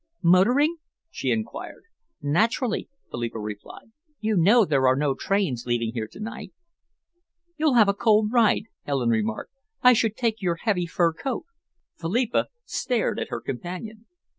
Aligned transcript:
"Motoring?" 0.23 0.77
she 1.11 1.29
enquired. 1.29 1.83
"Naturally," 2.23 2.89
Philippa 3.11 3.37
replied. 3.37 3.91
"You 4.19 4.35
know 4.35 4.65
there 4.65 4.87
are 4.87 4.95
no 4.95 5.13
trains 5.13 5.65
leaving 5.67 5.91
here 5.93 6.07
to 6.07 6.19
night." 6.19 6.53
"You'll 7.55 7.75
have 7.75 7.87
a 7.87 7.93
cold 7.93 8.31
ride," 8.33 8.63
Helen 8.81 9.09
remarked. 9.09 9.53
"I 9.83 9.93
should 9.93 10.15
take 10.17 10.41
your 10.41 10.55
heavy 10.55 10.87
fur 10.87 11.13
coat." 11.13 11.45
Philippa 11.99 12.47
stared 12.65 13.19
at 13.19 13.29
her 13.29 13.41
companion. 13.41 14.07